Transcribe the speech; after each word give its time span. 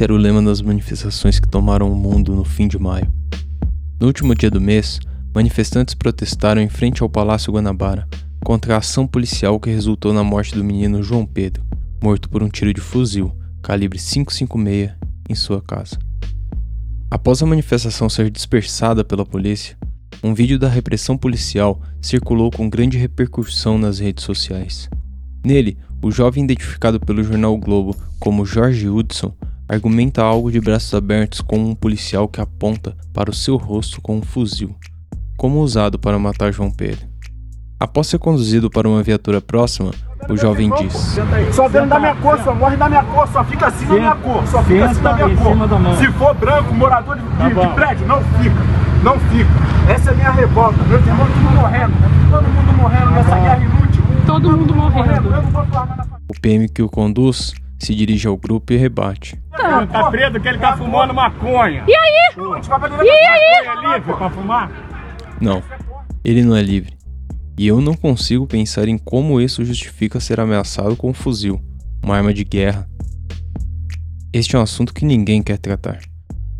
Esse 0.00 0.04
era 0.04 0.14
o 0.14 0.16
lema 0.16 0.40
das 0.40 0.62
manifestações 0.62 1.38
que 1.38 1.46
tomaram 1.46 1.92
o 1.92 1.94
mundo 1.94 2.34
no 2.34 2.42
fim 2.42 2.66
de 2.66 2.78
maio. 2.78 3.06
No 4.00 4.06
último 4.06 4.34
dia 4.34 4.50
do 4.50 4.58
mês, 4.58 4.98
manifestantes 5.34 5.94
protestaram 5.94 6.62
em 6.62 6.70
frente 6.70 7.02
ao 7.02 7.10
Palácio 7.10 7.52
Guanabara 7.52 8.08
contra 8.42 8.74
a 8.74 8.78
ação 8.78 9.06
policial 9.06 9.60
que 9.60 9.68
resultou 9.68 10.14
na 10.14 10.24
morte 10.24 10.54
do 10.54 10.64
menino 10.64 11.02
João 11.02 11.26
Pedro, 11.26 11.62
morto 12.02 12.30
por 12.30 12.42
um 12.42 12.48
tiro 12.48 12.72
de 12.72 12.80
fuzil 12.80 13.36
calibre 13.62 13.98
556 13.98 14.92
em 15.28 15.34
sua 15.34 15.60
casa. 15.60 15.98
Após 17.10 17.42
a 17.42 17.46
manifestação 17.46 18.08
ser 18.08 18.30
dispersada 18.30 19.04
pela 19.04 19.26
polícia, 19.26 19.76
um 20.24 20.32
vídeo 20.32 20.58
da 20.58 20.70
repressão 20.70 21.14
policial 21.14 21.78
circulou 22.00 22.50
com 22.50 22.70
grande 22.70 22.96
repercussão 22.96 23.76
nas 23.76 23.98
redes 23.98 24.24
sociais. 24.24 24.88
Nele, 25.44 25.76
o 26.00 26.10
jovem 26.10 26.44
identificado 26.44 26.98
pelo 26.98 27.22
jornal 27.22 27.52
o 27.52 27.58
Globo 27.58 27.94
como 28.18 28.46
Jorge 28.46 28.88
Hudson 28.88 29.34
argumenta 29.70 30.20
algo 30.20 30.50
de 30.50 30.60
braços 30.60 30.92
abertos 30.92 31.40
com 31.40 31.56
um 31.56 31.76
policial 31.76 32.26
que 32.26 32.40
aponta 32.40 32.96
para 33.14 33.30
o 33.30 33.34
seu 33.34 33.56
rosto 33.56 34.00
com 34.00 34.16
um 34.16 34.22
fuzil, 34.22 34.74
como 35.36 35.60
usado 35.60 35.96
para 35.96 36.18
matar 36.18 36.52
João 36.52 36.72
Pedro. 36.72 37.06
Após 37.78 38.08
ser 38.08 38.18
conduzido 38.18 38.68
para 38.68 38.88
uma 38.88 39.00
viatura 39.00 39.40
próxima, 39.40 39.92
o 40.28 40.36
jovem 40.36 40.72
diz: 40.76 41.20
Só 41.52 41.68
vendo 41.68 41.88
da 41.88 42.00
minha 42.00 42.16
cor, 42.16 42.36
só 42.40 42.52
morre 42.52 42.76
da 42.76 42.88
minha 42.88 43.04
cor, 43.04 43.28
só 43.28 43.44
fica 43.44 43.68
assim 43.68 43.86
da 43.86 43.94
minha 43.94 44.16
cor, 44.16 44.44
só 44.48 44.62
fica 44.64 44.86
assim 44.86 45.02
da 45.02 45.14
minha 45.14 45.36
cor. 45.36 45.96
Se 45.98 46.12
for 46.14 46.34
branco, 46.34 46.74
morador 46.74 47.16
de, 47.16 47.22
de, 47.22 47.60
de 47.60 47.74
prédio, 47.74 48.06
não 48.08 48.20
fica, 48.24 48.60
não 49.04 49.20
fica. 49.20 49.50
Essa 49.88 50.10
é 50.10 50.12
a 50.12 50.16
minha 50.16 50.30
revolta. 50.32 50.82
Meus 50.82 51.06
irmãos 51.06 51.28
tudo 51.32 51.54
morrendo, 51.54 51.92
todo 52.28 52.42
mundo 52.42 52.76
morrendo 52.76 53.10
nessa 53.12 53.38
guerra 53.38 53.64
inútil. 53.64 54.02
Todo 54.26 54.50
mundo 54.50 54.74
morrendo. 54.74 55.28
O 56.28 56.40
PM 56.40 56.68
que 56.68 56.82
o 56.82 56.88
conduz 56.88 57.54
se 57.80 57.94
dirige 57.94 58.28
ao 58.28 58.36
grupo 58.36 58.72
e 58.72 58.76
rebate. 58.76 59.36
Tá, 59.50 59.86
tá 59.86 60.10
preso 60.10 60.38
que 60.38 60.46
ele 60.46 60.58
tá 60.58 60.76
fumando 60.76 61.14
maconha. 61.14 61.82
E 61.88 61.94
aí? 61.94 62.34
E 63.02 63.10
aí? 63.10 63.66
É 63.66 63.94
livre 63.94 64.14
pra 64.14 64.30
fumar? 64.30 64.70
Não, 65.40 65.62
ele 66.22 66.44
não 66.44 66.54
é 66.54 66.62
livre. 66.62 66.92
E 67.58 67.66
eu 67.66 67.80
não 67.80 67.94
consigo 67.94 68.46
pensar 68.46 68.86
em 68.86 68.98
como 68.98 69.40
isso 69.40 69.64
justifica 69.64 70.20
ser 70.20 70.40
ameaçado 70.40 70.94
com 70.94 71.10
um 71.10 71.14
fuzil, 71.14 71.60
uma 72.02 72.16
arma 72.16 72.32
de 72.32 72.44
guerra. 72.44 72.88
Este 74.32 74.56
é 74.56 74.58
um 74.58 74.62
assunto 74.62 74.94
que 74.94 75.04
ninguém 75.04 75.42
quer 75.42 75.58
tratar. 75.58 76.00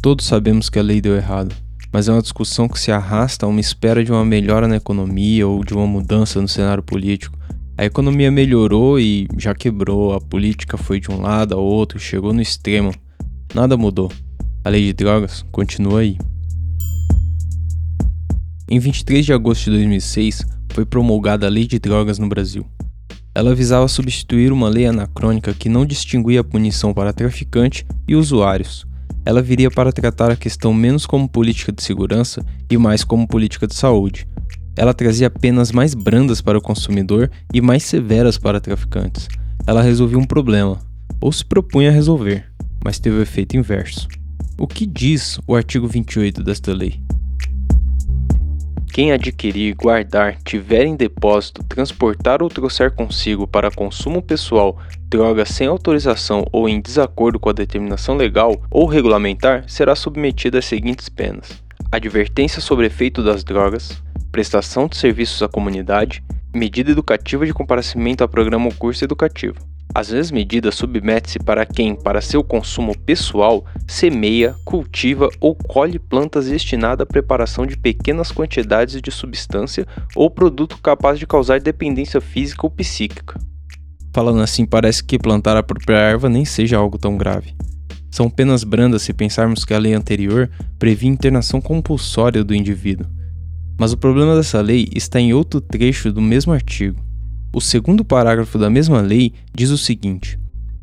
Todos 0.02 0.26
sabemos 0.26 0.68
que 0.68 0.78
a 0.78 0.82
lei 0.82 1.00
deu 1.00 1.14
errado, 1.14 1.54
mas 1.92 2.08
é 2.08 2.12
uma 2.12 2.22
discussão 2.22 2.68
que 2.68 2.80
se 2.80 2.90
arrasta 2.90 3.46
a 3.46 3.48
uma 3.48 3.60
espera 3.60 4.02
de 4.02 4.10
uma 4.10 4.24
melhora 4.24 4.66
na 4.66 4.76
economia 4.76 5.46
ou 5.46 5.62
de 5.64 5.74
uma 5.74 5.86
mudança 5.86 6.40
no 6.40 6.48
cenário 6.48 6.82
político. 6.82 7.38
A 7.80 7.86
economia 7.86 8.30
melhorou 8.30 9.00
e 9.00 9.26
já 9.38 9.54
quebrou, 9.54 10.12
a 10.12 10.20
política 10.20 10.76
foi 10.76 11.00
de 11.00 11.10
um 11.10 11.18
lado 11.18 11.54
ao 11.54 11.64
outro, 11.64 11.98
chegou 11.98 12.30
no 12.30 12.42
extremo. 12.42 12.92
Nada 13.54 13.74
mudou. 13.74 14.12
A 14.62 14.68
lei 14.68 14.82
de 14.82 14.92
drogas 14.92 15.42
continua 15.50 16.00
aí. 16.00 16.18
Em 18.68 18.78
23 18.78 19.24
de 19.24 19.32
agosto 19.32 19.64
de 19.64 19.70
2006, 19.70 20.44
foi 20.74 20.84
promulgada 20.84 21.46
a 21.46 21.48
Lei 21.48 21.66
de 21.66 21.78
Drogas 21.78 22.18
no 22.18 22.28
Brasil. 22.28 22.66
Ela 23.34 23.54
visava 23.54 23.88
substituir 23.88 24.52
uma 24.52 24.68
lei 24.68 24.84
anacrônica 24.84 25.54
que 25.54 25.70
não 25.70 25.86
distinguia 25.86 26.42
a 26.42 26.44
punição 26.44 26.92
para 26.92 27.14
traficante 27.14 27.86
e 28.06 28.14
usuários. 28.14 28.86
Ela 29.24 29.40
viria 29.40 29.70
para 29.70 29.90
tratar 29.90 30.30
a 30.30 30.36
questão 30.36 30.74
menos 30.74 31.06
como 31.06 31.26
política 31.26 31.72
de 31.72 31.82
segurança 31.82 32.44
e 32.70 32.76
mais 32.76 33.04
como 33.04 33.26
política 33.26 33.66
de 33.66 33.74
saúde. 33.74 34.28
Ela 34.76 34.94
trazia 34.94 35.28
penas 35.28 35.72
mais 35.72 35.94
brandas 35.94 36.40
para 36.40 36.58
o 36.58 36.62
consumidor 36.62 37.30
e 37.52 37.60
mais 37.60 37.82
severas 37.82 38.38
para 38.38 38.60
traficantes. 38.60 39.28
Ela 39.66 39.82
resolvia 39.82 40.18
um 40.18 40.24
problema, 40.24 40.78
ou 41.20 41.32
se 41.32 41.44
propunha 41.44 41.90
a 41.90 41.92
resolver, 41.92 42.46
mas 42.84 42.98
teve 42.98 43.16
o 43.16 43.22
efeito 43.22 43.56
inverso. 43.56 44.08
O 44.58 44.66
que 44.66 44.86
diz 44.86 45.38
o 45.46 45.54
artigo 45.54 45.86
28 45.86 46.42
desta 46.42 46.72
lei? 46.72 47.00
Quem 48.92 49.12
adquirir, 49.12 49.74
guardar, 49.76 50.36
tiver 50.42 50.84
em 50.84 50.96
depósito, 50.96 51.62
transportar 51.62 52.42
ou 52.42 52.48
trouxer 52.48 52.90
consigo 52.90 53.46
para 53.46 53.70
consumo 53.70 54.20
pessoal 54.20 54.78
drogas 55.08 55.50
sem 55.50 55.68
autorização 55.68 56.44
ou 56.50 56.68
em 56.68 56.80
desacordo 56.80 57.38
com 57.38 57.48
a 57.48 57.52
determinação 57.52 58.16
legal 58.16 58.60
ou 58.68 58.86
regulamentar 58.86 59.64
será 59.68 59.94
submetido 59.94 60.58
às 60.58 60.64
seguintes 60.64 61.08
penas: 61.08 61.62
advertência 61.90 62.60
sobre 62.60 62.86
efeito 62.86 63.22
das 63.22 63.44
drogas, 63.44 64.02
prestação 64.30 64.86
de 64.86 64.96
serviços 64.96 65.42
à 65.42 65.48
comunidade, 65.48 66.22
medida 66.54 66.90
educativa 66.90 67.46
de 67.46 67.52
comparecimento 67.52 68.24
a 68.24 68.28
programa 68.28 68.66
ou 68.66 68.74
curso 68.74 69.04
educativo. 69.04 69.56
As 69.92 70.08
mesmas 70.08 70.30
medidas 70.30 70.76
submete-se 70.76 71.40
para 71.40 71.66
quem, 71.66 71.96
para 71.96 72.20
seu 72.20 72.44
consumo 72.44 72.96
pessoal, 72.96 73.64
semeia, 73.88 74.54
cultiva 74.64 75.28
ou 75.40 75.54
colhe 75.54 75.98
plantas 75.98 76.46
destinadas 76.46 77.02
à 77.02 77.06
preparação 77.06 77.66
de 77.66 77.76
pequenas 77.76 78.30
quantidades 78.30 79.02
de 79.02 79.10
substância 79.10 79.84
ou 80.14 80.30
produto 80.30 80.78
capaz 80.78 81.18
de 81.18 81.26
causar 81.26 81.60
dependência 81.60 82.20
física 82.20 82.64
ou 82.64 82.70
psíquica. 82.70 83.40
Falando 84.14 84.42
assim, 84.42 84.64
parece 84.64 85.02
que 85.02 85.18
plantar 85.18 85.56
a 85.56 85.62
própria 85.62 85.96
erva 85.96 86.28
nem 86.28 86.44
seja 86.44 86.76
algo 86.76 86.96
tão 86.96 87.16
grave. 87.16 87.54
São 88.12 88.30
penas 88.30 88.62
brandas 88.62 89.02
se 89.02 89.12
pensarmos 89.12 89.64
que 89.64 89.74
a 89.74 89.78
lei 89.78 89.92
anterior 89.92 90.50
previa 90.78 91.10
internação 91.10 91.60
compulsória 91.60 92.44
do 92.44 92.54
indivíduo. 92.54 93.06
Mas 93.80 93.94
o 93.94 93.96
problema 93.96 94.36
dessa 94.36 94.60
lei 94.60 94.88
está 94.94 95.18
em 95.18 95.32
outro 95.32 95.60
trecho 95.60 96.12
do 96.12 96.20
mesmo 96.20 96.52
artigo 96.52 97.00
o 97.52 97.60
segundo 97.60 98.04
parágrafo 98.04 98.58
da 98.58 98.70
mesma 98.70 99.00
lei 99.00 99.32
diz 99.54 99.70
o 99.70 99.78
seguinte: 99.78 100.38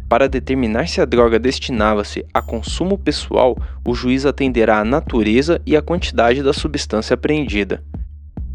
Para 0.09 0.27
determinar 0.27 0.87
se 0.87 0.99
a 0.99 1.05
droga 1.05 1.39
destinava-se 1.39 2.25
a 2.33 2.41
consumo 2.41 2.97
pessoal, 2.97 3.57
o 3.85 3.93
juiz 3.93 4.25
atenderá 4.25 4.79
à 4.79 4.85
natureza 4.85 5.61
e 5.65 5.75
à 5.75 5.81
quantidade 5.81 6.43
da 6.43 6.53
substância 6.53 7.13
apreendida. 7.13 7.81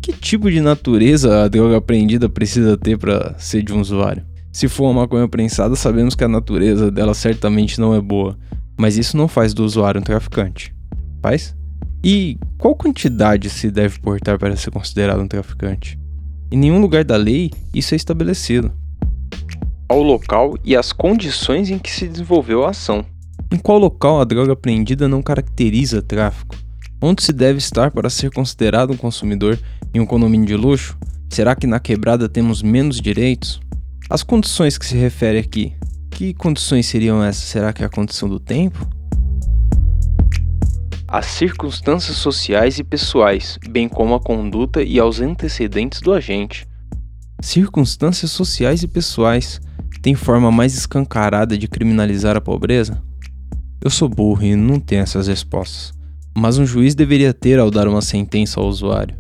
Que 0.01 0.13
tipo 0.13 0.51
de 0.51 0.61
natureza 0.61 1.45
a 1.45 1.49
droga 1.49 1.77
apreendida 1.77 2.29
precisa 2.29 2.77
ter 2.77 2.99
para 2.99 3.35
ser 3.39 3.63
de 3.63 3.73
um 3.73 3.81
usuário? 3.81 4.25
Se 4.53 4.69
for 4.69 4.85
uma 4.85 5.03
maconha 5.03 5.29
prensada, 5.29 5.75
sabemos 5.75 6.15
que 6.15 6.25
a 6.25 6.29
natureza 6.29 6.91
dela 6.91 7.15
certamente 7.15 7.81
não 7.81 7.95
é 7.95 8.01
boa, 8.01 8.37
mas 8.77 8.99
isso 8.99 9.17
não 9.17 9.29
faz 9.29 9.55
do 9.55 9.65
usuário 9.65 10.01
um 10.01 10.05
traficante. 10.05 10.75
Faz? 11.23 11.57
E 12.05 12.37
qual 12.59 12.75
quantidade 12.75 13.49
se 13.49 13.71
deve 13.71 14.01
portar 14.01 14.37
para 14.37 14.57
ser 14.57 14.73
considerado 14.73 15.21
um 15.21 15.29
traficante? 15.29 15.97
Em 16.51 16.59
nenhum 16.59 16.81
lugar 16.81 17.05
da 17.05 17.17
lei 17.17 17.53
isso 17.73 17.95
é 17.95 17.97
estabelecido. 17.97 18.73
Ao 19.89 20.03
local 20.03 20.57
e 20.65 20.75
as 20.75 20.93
condições 20.93 21.71
em 21.71 21.79
que 21.79 21.91
se 21.91 22.09
desenvolveu 22.09 22.65
a 22.65 22.71
ação. 22.71 23.05
Em 23.53 23.59
qual 23.59 23.79
local 23.79 24.21
a 24.21 24.25
droga 24.25 24.53
apreendida 24.53 25.07
não 25.07 25.23
caracteriza 25.23 26.03
tráfico? 26.03 26.57
Onde 27.01 27.23
se 27.23 27.33
deve 27.33 27.59
estar 27.59 27.93
para 27.93 28.11
ser 28.11 28.33
considerado 28.33 28.93
um 28.93 28.97
consumidor 28.97 29.57
em 29.95 30.01
um 30.01 30.07
condomínio 30.07 30.47
de 30.47 30.57
luxo? 30.57 30.99
Será 31.31 31.55
que 31.55 31.69
na 31.69 31.79
quebrada 31.79 32.29
temos 32.29 32.63
menos 32.63 33.01
direitos? 33.01 33.61
As 34.11 34.25
condições 34.25 34.77
que 34.77 34.87
se 34.87 34.97
refere 34.97 35.39
aqui, 35.39 35.73
que 36.11 36.35
condições 36.35 36.87
seriam 36.87 37.23
essas? 37.23 37.45
Será 37.45 37.73
que 37.73 37.83
é 37.83 37.87
a 37.87 37.91
condição 37.91 38.29
do 38.29 38.41
tempo? 38.41 38.89
Às 41.13 41.27
circunstâncias 41.27 42.17
sociais 42.17 42.79
e 42.79 42.83
pessoais, 42.83 43.59
bem 43.69 43.87
como 43.87 44.15
à 44.15 44.21
conduta 44.21 44.83
e 44.83 44.99
aos 44.99 45.21
antecedentes 45.21 46.01
do 46.01 46.11
agente. 46.11 46.67
Circunstâncias 47.39 48.31
sociais 48.31 48.83
e 48.83 48.89
pessoais 48.89 49.61
tem 50.01 50.15
forma 50.15 50.51
mais 50.51 50.75
escancarada 50.75 51.59
de 51.59 51.69
criminalizar 51.69 52.35
a 52.35 52.41
pobreza? 52.41 53.03
Eu 53.85 53.91
sou 53.91 54.09
burro 54.09 54.43
e 54.43 54.57
não 54.57 54.81
tenho 54.81 55.03
essas 55.03 55.27
respostas, 55.27 55.93
mas 56.35 56.57
um 56.57 56.65
juiz 56.65 56.95
deveria 56.95 57.35
ter 57.35 57.59
ao 57.59 57.71
dar 57.71 57.87
uma 57.87 58.01
sentença 58.01 58.59
ao 58.59 58.67
usuário. 58.67 59.15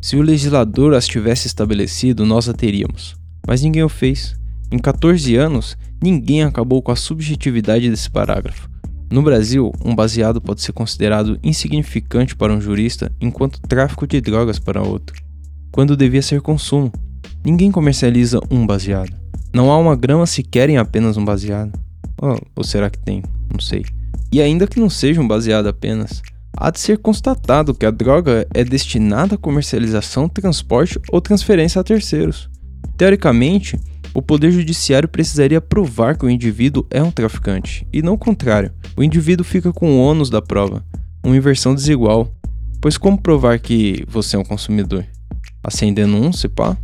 Se 0.00 0.16
o 0.16 0.22
legislador 0.22 0.94
as 0.94 1.06
tivesse 1.06 1.46
estabelecido, 1.46 2.24
nós 2.24 2.48
a 2.48 2.54
teríamos, 2.54 3.16
mas 3.46 3.60
ninguém 3.60 3.82
o 3.82 3.88
fez. 3.90 4.34
Em 4.72 4.78
14 4.78 5.36
anos, 5.36 5.76
ninguém 6.02 6.42
acabou 6.42 6.80
com 6.80 6.90
a 6.90 6.96
subjetividade 6.96 7.90
desse 7.90 8.10
parágrafo. 8.10 8.73
No 9.14 9.22
Brasil, 9.22 9.70
um 9.84 9.94
baseado 9.94 10.40
pode 10.40 10.60
ser 10.60 10.72
considerado 10.72 11.38
insignificante 11.40 12.34
para 12.34 12.52
um 12.52 12.60
jurista, 12.60 13.12
enquanto 13.20 13.60
tráfico 13.60 14.08
de 14.08 14.20
drogas 14.20 14.58
para 14.58 14.82
outro, 14.82 15.22
quando 15.70 15.96
devia 15.96 16.20
ser 16.20 16.40
consumo. 16.40 16.90
Ninguém 17.44 17.70
comercializa 17.70 18.40
um 18.50 18.66
baseado. 18.66 19.14
Não 19.52 19.70
há 19.70 19.78
uma 19.78 19.94
grama 19.94 20.26
sequer 20.26 20.68
em 20.68 20.78
apenas 20.78 21.16
um 21.16 21.24
baseado. 21.24 21.70
Oh, 22.20 22.36
ou 22.56 22.64
será 22.64 22.90
que 22.90 22.98
tem? 22.98 23.22
Não 23.52 23.60
sei. 23.60 23.84
E 24.32 24.42
ainda 24.42 24.66
que 24.66 24.80
não 24.80 24.90
seja 24.90 25.20
um 25.20 25.28
baseado 25.28 25.68
apenas, 25.68 26.20
há 26.56 26.72
de 26.72 26.80
ser 26.80 26.98
constatado 26.98 27.72
que 27.72 27.86
a 27.86 27.92
droga 27.92 28.44
é 28.52 28.64
destinada 28.64 29.36
à 29.36 29.38
comercialização, 29.38 30.28
transporte 30.28 30.98
ou 31.12 31.20
transferência 31.20 31.80
a 31.80 31.84
terceiros. 31.84 32.50
Teoricamente, 32.96 33.78
o 34.14 34.22
Poder 34.22 34.52
Judiciário 34.52 35.08
precisaria 35.08 35.60
provar 35.60 36.16
que 36.16 36.24
o 36.24 36.30
indivíduo 36.30 36.86
é 36.88 37.02
um 37.02 37.10
traficante, 37.10 37.84
e 37.92 38.00
não 38.00 38.12
o 38.12 38.18
contrário. 38.18 38.72
O 38.96 39.02
indivíduo 39.02 39.44
fica 39.44 39.72
com 39.72 39.90
o 39.90 40.00
ônus 40.00 40.30
da 40.30 40.40
prova, 40.40 40.84
uma 41.22 41.36
inversão 41.36 41.74
desigual. 41.74 42.32
Pois 42.80 42.96
como 42.96 43.20
provar 43.20 43.58
que 43.58 44.04
você 44.06 44.36
é 44.36 44.38
um 44.38 44.44
consumidor? 44.44 45.04
Um, 46.06 46.32
se 46.32 46.48
pá? 46.48 46.76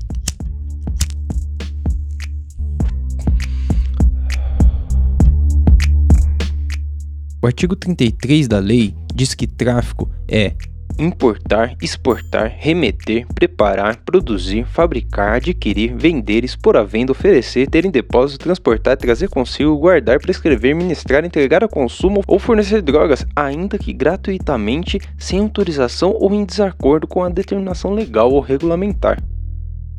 O 7.42 7.46
artigo 7.46 7.76
33 7.76 8.48
da 8.48 8.58
lei 8.58 8.94
diz 9.14 9.34
que 9.34 9.46
tráfico 9.46 10.10
é 10.26 10.54
importar, 11.00 11.74
exportar, 11.80 12.54
remeter, 12.58 13.26
preparar, 13.34 13.96
produzir, 14.04 14.66
fabricar, 14.66 15.36
adquirir, 15.36 15.96
vender, 15.96 16.44
expor 16.44 16.76
à 16.76 16.82
venda, 16.82 17.12
oferecer, 17.12 17.68
ter 17.68 17.86
em 17.86 17.90
depósito, 17.90 18.44
transportar, 18.44 18.96
trazer 18.98 19.28
consigo, 19.28 19.76
guardar, 19.78 20.20
prescrever, 20.20 20.76
ministrar, 20.76 21.24
entregar 21.24 21.64
a 21.64 21.68
consumo 21.68 22.22
ou 22.26 22.38
fornecer 22.38 22.82
drogas, 22.82 23.24
ainda 23.34 23.78
que 23.78 23.94
gratuitamente, 23.94 25.00
sem 25.18 25.40
autorização 25.40 26.14
ou 26.18 26.34
em 26.34 26.44
desacordo 26.44 27.06
com 27.06 27.24
a 27.24 27.30
determinação 27.30 27.94
legal 27.94 28.30
ou 28.30 28.40
regulamentar. 28.40 29.22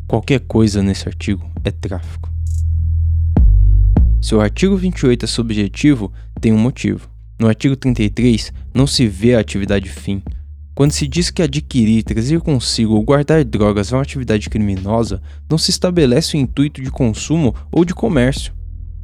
Qualquer 0.07 0.41
coisa 0.41 0.83
nesse 0.83 1.07
artigo 1.07 1.49
é 1.63 1.71
tráfico. 1.71 2.29
Se 4.21 4.35
o 4.35 4.41
artigo 4.41 4.77
28 4.77 5.25
é 5.25 5.27
subjetivo, 5.27 6.13
tem 6.39 6.53
um 6.53 6.59
motivo. 6.59 7.09
No 7.39 7.47
artigo 7.47 7.75
33, 7.75 8.53
não 8.71 8.85
se 8.85 9.07
vê 9.07 9.33
a 9.33 9.39
atividade 9.39 9.89
fim. 9.89 10.21
Quando 10.73 10.91
se 10.93 11.05
diz 11.07 11.29
que 11.29 11.41
adquirir, 11.41 12.03
trazer 12.03 12.39
consigo 12.39 12.93
ou 12.93 13.03
guardar 13.03 13.43
drogas 13.43 13.91
é 13.91 13.95
uma 13.95 14.01
atividade 14.01 14.49
criminosa, 14.49 15.21
não 15.49 15.57
se 15.57 15.69
estabelece 15.69 16.37
o 16.37 16.39
intuito 16.39 16.81
de 16.81 16.89
consumo 16.89 17.53
ou 17.71 17.83
de 17.83 17.93
comércio. 17.93 18.53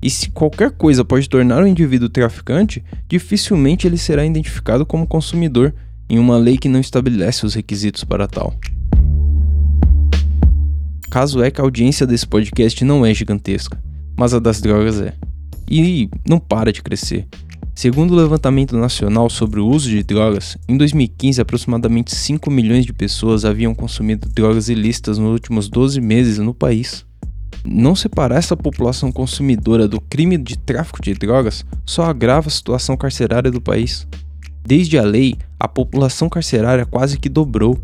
E 0.02 0.10
se 0.10 0.30
qualquer 0.30 0.72
coisa 0.72 1.04
pode 1.04 1.28
tornar 1.28 1.62
o 1.62 1.68
indivíduo 1.68 2.08
traficante, 2.08 2.84
dificilmente 3.08 3.86
ele 3.86 3.98
será 3.98 4.26
identificado 4.26 4.86
como 4.86 5.08
consumidor, 5.08 5.74
em 6.10 6.18
uma 6.18 6.38
lei 6.38 6.58
que 6.58 6.70
não 6.70 6.80
estabelece 6.80 7.46
os 7.46 7.54
requisitos 7.54 8.04
para 8.04 8.28
tal. 8.28 8.56
Caso 11.10 11.42
é 11.42 11.52
que 11.52 11.60
a 11.60 11.64
audiência 11.64 12.08
desse 12.08 12.26
podcast 12.26 12.84
não 12.86 13.06
é 13.06 13.14
gigantesca, 13.14 13.82
mas 14.16 14.34
a 14.34 14.40
das 14.40 14.62
drogas 14.62 15.02
é. 15.02 15.14
E 15.70 16.10
não 16.28 16.40
para 16.40 16.72
de 16.72 16.82
crescer. 16.82 17.28
Segundo 17.78 18.10
o 18.10 18.16
levantamento 18.16 18.76
nacional 18.76 19.30
sobre 19.30 19.60
o 19.60 19.68
uso 19.68 19.88
de 19.88 20.02
drogas, 20.02 20.58
em 20.68 20.76
2015 20.76 21.40
aproximadamente 21.40 22.16
5 22.16 22.50
milhões 22.50 22.84
de 22.84 22.92
pessoas 22.92 23.46
haviam 23.46 23.76
consumido 23.76 24.28
drogas 24.30 24.68
ilícitas 24.68 25.20
nos 25.20 25.32
últimos 25.32 25.70
12 25.70 26.02
meses 26.02 26.40
no 26.40 26.56
país. 26.56 27.06
Não 27.64 27.96
separar 27.96 28.38
essa 28.38 28.58
população 28.58 29.12
consumidora 29.12 29.88
do 29.88 30.02
crime 30.02 30.40
de 30.40 30.58
tráfico 30.58 31.04
de 31.04 31.14
drogas 31.14 31.64
só 31.86 32.06
agrava 32.06 32.48
a 32.48 32.52
situação 32.52 32.98
carcerária 32.98 33.52
do 33.52 33.62
país. 33.62 34.08
Desde 34.66 34.98
a 34.98 35.04
lei, 35.04 35.36
a 35.60 35.68
população 35.68 36.28
carcerária 36.30 36.84
quase 36.84 37.20
que 37.20 37.30
dobrou. 37.30 37.78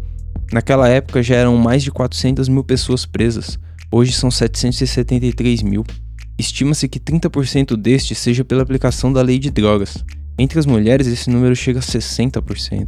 Naquela 0.51 0.89
época 0.89 1.21
já 1.21 1.35
eram 1.35 1.55
mais 1.55 1.83
de 1.83 1.91
400 1.91 2.49
mil 2.49 2.63
pessoas 2.63 3.05
presas, 3.05 3.59
hoje 3.91 4.11
são 4.11 4.31
773 4.31 5.61
mil. 5.61 5.85
Estima-se 6.38 6.88
que 6.88 7.00
30% 7.00 7.75
deste 7.75 8.15
seja 8.15 8.44
pela 8.44 8.63
aplicação 8.63 9.13
da 9.13 9.21
lei 9.21 9.38
de 9.38 9.51
drogas. 9.51 10.03
Entre 10.38 10.57
as 10.57 10.65
mulheres, 10.65 11.06
esse 11.06 11.30
número 11.30 11.56
chega 11.56 11.80
a 11.80 11.83
60%. 11.83 12.88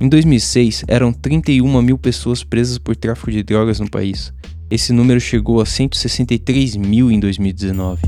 Em 0.00 0.08
2006, 0.08 0.84
eram 0.88 1.12
31 1.12 1.82
mil 1.82 1.98
pessoas 1.98 2.42
presas 2.42 2.78
por 2.78 2.96
tráfico 2.96 3.30
de 3.30 3.42
drogas 3.42 3.78
no 3.80 3.90
país. 3.90 4.32
Esse 4.70 4.92
número 4.92 5.20
chegou 5.20 5.60
a 5.60 5.66
163 5.66 6.76
mil 6.76 7.10
em 7.10 7.20
2019. 7.20 8.02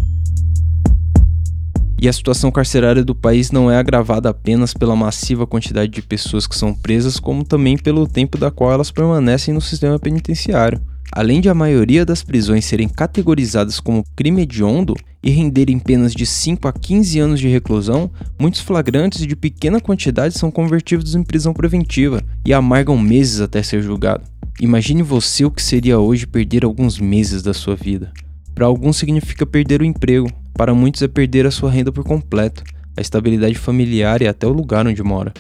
E 2.01 2.09
a 2.09 2.13
situação 2.13 2.51
carcerária 2.51 3.05
do 3.05 3.15
país 3.15 3.51
não 3.51 3.71
é 3.71 3.77
agravada 3.77 4.31
apenas 4.31 4.73
pela 4.73 4.97
massiva 4.97 5.47
quantidade 5.47 5.93
de 5.93 6.01
pessoas 6.01 6.47
que 6.47 6.57
são 6.57 6.73
presas, 6.75 7.21
como 7.21 7.45
também 7.45 7.77
pelo 7.77 8.07
tempo 8.07 8.39
da 8.39 8.51
qual 8.51 8.73
elas 8.73 8.91
permanecem 8.91 9.53
no 9.53 9.61
sistema 9.61 9.99
penitenciário. 9.99 10.81
Além 11.13 11.41
de 11.41 11.49
a 11.49 11.55
maioria 11.55 12.07
das 12.07 12.23
prisões 12.23 12.65
serem 12.65 12.89
categorizadas 12.89 13.81
como 13.81 14.05
crime 14.15 14.43
hediondo 14.43 14.95
e 15.23 15.31
renderem 15.31 15.79
penas 15.79 16.15
de 16.15 16.25
5 16.25 16.69
a 16.69 16.73
15 16.73 17.19
anos 17.19 17.41
de 17.41 17.49
reclusão, 17.49 18.11
muitos 18.39 18.61
flagrantes 18.61 19.27
de 19.27 19.35
pequena 19.35 19.81
quantidade 19.81 20.39
são 20.39 20.51
convertidos 20.51 21.17
em 21.17 21.25
prisão 21.25 21.53
preventiva 21.53 22.23
e 22.47 22.55
amargam 22.55 22.97
meses 22.97 23.41
até 23.41 23.61
ser 23.61 23.83
julgado. 23.83 24.23
Imagine 24.61 25.03
você 25.03 25.45
o 25.45 25.51
que 25.51 25.63
seria 25.63 25.99
hoje 25.99 26.27
perder 26.27 26.65
alguns 26.65 26.99
meses 26.99 27.43
da 27.43 27.53
sua 27.53 27.75
vida. 27.75 28.13
Para 28.55 28.67
alguns 28.67 28.97
significa 28.97 29.45
perder 29.45 29.81
o 29.81 29.85
emprego, 29.85 30.31
para 30.55 30.75
muitos 30.75 31.03
é 31.03 31.09
perder 31.09 31.45
a 31.45 31.51
sua 31.51 31.71
renda 31.71 31.91
por 31.91 32.05
completo, 32.05 32.63
a 32.97 33.01
estabilidade 33.01 33.57
familiar 33.57 34.23
e 34.23 34.29
até 34.29 34.47
o 34.47 34.53
lugar 34.53 34.87
onde 34.87 35.03
mora. 35.03 35.33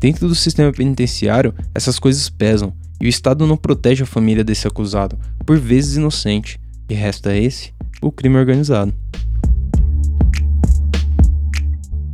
Dentro 0.00 0.28
do 0.28 0.34
sistema 0.34 0.72
penitenciário, 0.72 1.52
essas 1.74 1.98
coisas 1.98 2.30
pesam 2.30 2.72
e 3.00 3.06
o 3.06 3.08
Estado 3.08 3.46
não 3.46 3.56
protege 3.56 4.02
a 4.02 4.06
família 4.06 4.44
desse 4.44 4.66
acusado, 4.66 5.18
por 5.46 5.58
vezes 5.58 5.96
inocente, 5.96 6.60
e 6.88 6.94
resta 6.94 7.36
esse 7.36 7.72
o 8.00 8.10
crime 8.10 8.36
organizado. 8.36 8.92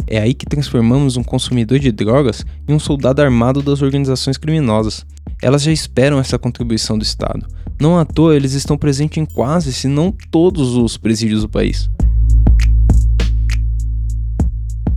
É 0.06 0.18
aí 0.18 0.34
que 0.34 0.46
transformamos 0.46 1.16
um 1.16 1.24
consumidor 1.24 1.78
de 1.78 1.90
drogas 1.90 2.44
em 2.68 2.74
um 2.74 2.78
soldado 2.78 3.22
armado 3.22 3.62
das 3.62 3.80
organizações 3.80 4.36
criminosas. 4.36 5.06
Elas 5.40 5.62
já 5.62 5.72
esperam 5.72 6.18
essa 6.18 6.38
contribuição 6.38 6.98
do 6.98 7.02
Estado. 7.02 7.46
Não 7.80 7.98
à 7.98 8.04
toa 8.04 8.36
eles 8.36 8.52
estão 8.52 8.76
presentes 8.76 9.18
em 9.18 9.24
quase, 9.24 9.72
se 9.72 9.88
não 9.88 10.12
todos 10.30 10.76
os 10.76 10.96
presídios 10.96 11.42
do 11.42 11.48
país. 11.48 11.90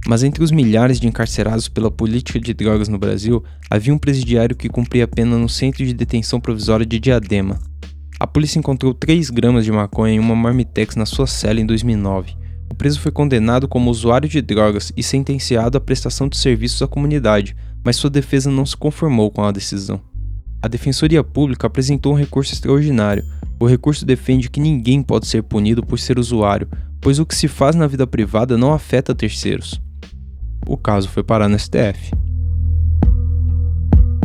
Mas 0.07 0.23
entre 0.23 0.41
os 0.41 0.51
milhares 0.51 1.01
de 1.01 1.07
encarcerados 1.07 1.67
pela 1.67 1.91
política 1.91 2.39
de 2.39 2.53
drogas 2.53 2.87
no 2.87 2.97
Brasil, 2.97 3.43
havia 3.69 3.93
um 3.93 3.97
presidiário 3.97 4.55
que 4.55 4.69
cumpria 4.69 5.03
a 5.03 5.07
pena 5.07 5.37
no 5.37 5.49
centro 5.49 5.85
de 5.85 5.93
detenção 5.93 6.39
provisória 6.39 6.85
de 6.85 6.97
Diadema. 6.97 7.59
A 8.17 8.25
polícia 8.25 8.57
encontrou 8.57 8.93
3 8.93 9.29
gramas 9.29 9.65
de 9.65 9.71
maconha 9.71 10.13
em 10.13 10.19
uma 10.19 10.33
marmitex 10.33 10.95
na 10.95 11.05
sua 11.05 11.27
cela 11.27 11.59
em 11.59 11.65
2009. 11.65 12.37
O 12.71 12.73
preso 12.73 13.01
foi 13.01 13.11
condenado 13.11 13.67
como 13.67 13.91
usuário 13.91 14.29
de 14.29 14.41
drogas 14.41 14.93
e 14.95 15.03
sentenciado 15.03 15.77
à 15.77 15.81
prestação 15.81 16.29
de 16.29 16.37
serviços 16.37 16.81
à 16.81 16.87
comunidade, 16.87 17.53
mas 17.83 17.97
sua 17.97 18.09
defesa 18.09 18.49
não 18.49 18.65
se 18.65 18.77
conformou 18.77 19.29
com 19.29 19.43
a 19.43 19.51
decisão. 19.51 19.99
A 20.61 20.69
Defensoria 20.69 21.21
Pública 21.21 21.67
apresentou 21.67 22.13
um 22.13 22.17
recurso 22.17 22.53
extraordinário. 22.53 23.25
O 23.59 23.65
recurso 23.67 24.05
defende 24.05 24.49
que 24.49 24.61
ninguém 24.61 25.03
pode 25.03 25.27
ser 25.27 25.43
punido 25.43 25.85
por 25.85 25.99
ser 25.99 26.17
usuário, 26.17 26.69
pois 27.01 27.19
o 27.19 27.25
que 27.25 27.35
se 27.35 27.49
faz 27.49 27.75
na 27.75 27.87
vida 27.87 28.07
privada 28.07 28.57
não 28.57 28.71
afeta 28.71 29.13
terceiros 29.13 29.85
o 30.67 30.77
caso 30.77 31.07
foi 31.07 31.23
parar 31.23 31.47
no 31.47 31.57
STF. 31.57 32.11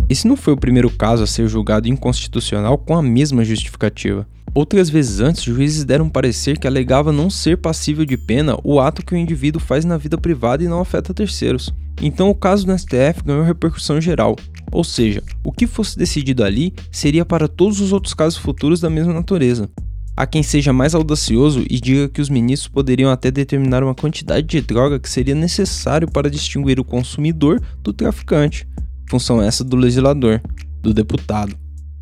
Esse 0.09 0.29
não 0.29 0.37
foi 0.37 0.53
o 0.53 0.59
primeiro 0.59 0.91
caso 0.91 1.23
a 1.23 1.27
ser 1.27 1.49
julgado 1.49 1.89
inconstitucional 1.89 2.77
com 2.77 2.95
a 2.95 3.03
mesma 3.03 3.45
justificativa. 3.45 4.27
Outras 4.55 4.91
vezes 4.91 5.21
antes, 5.21 5.43
juízes 5.43 5.85
deram 5.85 6.11
parecer 6.11 6.59
que 6.59 6.67
alegava 6.67 7.11
não 7.11 7.31
ser 7.31 7.57
passível 7.57 8.05
de 8.05 8.19
pena 8.19 8.59
o 8.63 8.79
ato 8.79 9.03
que 9.03 9.15
o 9.15 9.17
indivíduo 9.17 9.63
faz 9.63 9.87
na 9.87 9.97
vida 9.97 10.19
privada 10.19 10.63
e 10.63 10.69
não 10.69 10.81
afeta 10.81 11.15
terceiros. 11.15 11.73
Então 12.03 12.29
o 12.29 12.35
caso 12.35 12.67
do 12.67 12.79
STF 12.79 13.25
ganhou 13.25 13.43
repercussão 13.43 13.99
geral, 13.99 14.37
ou 14.71 14.85
seja, 14.85 15.23
o 15.43 15.51
que 15.51 15.67
fosse 15.67 15.99
decidido 15.99 16.45
ali 16.45 16.75
seria 16.91 17.25
para 17.25 17.49
todos 17.49 17.81
os 17.81 17.93
outros 17.93 18.13
casos 18.13 18.39
futuros 18.39 18.81
da 18.81 18.91
mesma 18.91 19.15
natureza. 19.15 19.71
Há 20.15 20.27
quem 20.27 20.43
seja 20.43 20.75
mais 20.75 20.95
audacioso 20.95 21.65
e 21.71 21.81
diga 21.81 22.07
que 22.07 22.21
os 22.21 22.29
ministros 22.29 22.69
poderiam 22.69 23.11
até 23.11 23.31
determinar 23.31 23.83
uma 23.83 23.95
quantidade 23.95 24.47
de 24.47 24.61
droga 24.61 25.01
que 25.01 25.09
seria 25.09 25.35
necessário 25.35 26.07
para 26.11 26.31
distinguir 26.31 26.79
o 26.79 26.85
consumidor 26.85 27.63
do 27.83 27.95
traficante. 27.95 28.69
Função 29.09 29.41
essa 29.41 29.65
do 29.65 29.75
legislador, 29.75 30.43
do 30.83 30.93
deputado, 30.93 31.57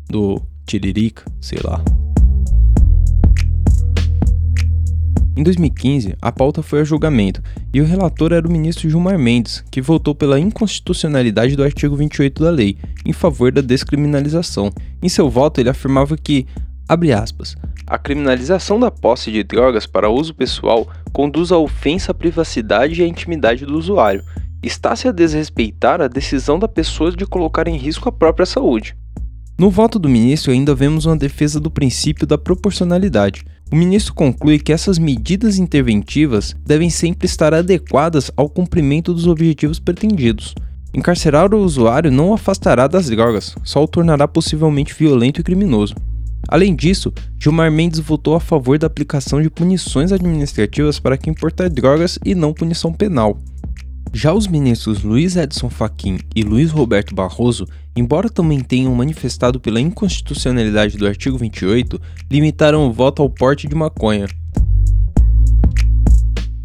do 0.09 0.41
tiririca, 0.65 1.23
sei 1.39 1.59
lá. 1.63 1.81
Em 5.37 5.43
2015, 5.43 6.15
a 6.21 6.31
pauta 6.33 6.61
foi 6.61 6.81
a 6.81 6.83
julgamento 6.83 7.41
e 7.73 7.79
o 7.79 7.85
relator 7.85 8.33
era 8.33 8.45
o 8.45 8.51
ministro 8.51 8.89
Gilmar 8.89 9.17
Mendes, 9.17 9.63
que 9.71 9.81
votou 9.81 10.13
pela 10.13 10.37
inconstitucionalidade 10.37 11.55
do 11.55 11.63
artigo 11.63 11.95
28 11.95 12.43
da 12.43 12.49
lei, 12.49 12.77
em 13.05 13.13
favor 13.13 13.53
da 13.53 13.61
descriminalização. 13.61 14.69
Em 15.01 15.07
seu 15.07 15.29
voto, 15.29 15.61
ele 15.61 15.69
afirmava 15.69 16.17
que, 16.17 16.45
abre 16.91 17.13
aspas, 17.13 17.55
a 17.87 17.97
criminalização 17.97 18.77
da 18.77 18.91
posse 18.91 19.31
de 19.31 19.43
drogas 19.43 19.85
para 19.85 20.09
uso 20.09 20.35
pessoal 20.35 20.89
conduz 21.13 21.49
à 21.49 21.57
ofensa 21.57 22.11
à 22.11 22.13
privacidade 22.13 22.99
e 22.99 23.03
à 23.05 23.07
intimidade 23.07 23.65
do 23.65 23.77
usuário. 23.77 24.21
Está-se 24.61 25.07
a 25.07 25.11
desrespeitar 25.13 26.01
a 26.01 26.09
decisão 26.09 26.59
da 26.59 26.67
pessoa 26.67 27.09
de 27.09 27.25
colocar 27.25 27.65
em 27.69 27.77
risco 27.77 28.09
a 28.09 28.11
própria 28.11 28.45
saúde. 28.45 28.93
No 29.57 29.69
voto 29.69 29.97
do 29.97 30.09
ministro, 30.09 30.51
ainda 30.51 30.75
vemos 30.75 31.05
uma 31.05 31.15
defesa 31.15 31.61
do 31.61 31.71
princípio 31.71 32.27
da 32.27 32.37
proporcionalidade. 32.37 33.45
O 33.71 33.75
ministro 33.77 34.13
conclui 34.13 34.59
que 34.59 34.73
essas 34.73 34.99
medidas 34.99 35.57
interventivas 35.57 36.53
devem 36.65 36.89
sempre 36.89 37.25
estar 37.25 37.53
adequadas 37.53 38.29
ao 38.35 38.49
cumprimento 38.49 39.13
dos 39.13 39.27
objetivos 39.27 39.79
pretendidos. 39.79 40.53
Encarcerar 40.93 41.53
o 41.53 41.63
usuário 41.63 42.11
não 42.11 42.31
o 42.31 42.33
afastará 42.33 42.85
das 42.85 43.09
drogas, 43.09 43.55
só 43.63 43.81
o 43.81 43.87
tornará 43.87 44.27
possivelmente 44.27 44.93
violento 44.93 45.39
e 45.39 45.43
criminoso. 45.43 45.95
Além 46.47 46.75
disso, 46.75 47.13
Gilmar 47.39 47.71
Mendes 47.71 47.99
votou 47.99 48.35
a 48.35 48.39
favor 48.39 48.77
da 48.77 48.87
aplicação 48.87 49.41
de 49.41 49.49
punições 49.49 50.11
administrativas 50.11 50.99
para 50.99 51.17
quem 51.17 51.33
portar 51.33 51.69
drogas 51.69 52.19
e 52.25 52.35
não 52.35 52.53
punição 52.53 52.91
penal. 52.91 53.37
Já 54.13 54.33
os 54.33 54.45
ministros 54.45 55.03
Luiz 55.03 55.37
Edson 55.37 55.69
Fachin 55.69 56.19
e 56.35 56.43
Luiz 56.43 56.69
Roberto 56.69 57.15
Barroso, 57.15 57.65
embora 57.95 58.29
também 58.29 58.59
tenham 58.59 58.93
manifestado 58.93 59.59
pela 59.59 59.79
inconstitucionalidade 59.79 60.97
do 60.97 61.07
artigo 61.07 61.37
28, 61.37 61.99
limitaram 62.29 62.85
o 62.85 62.91
voto 62.91 63.21
ao 63.21 63.29
porte 63.29 63.67
de 63.67 63.75
maconha. 63.75 64.27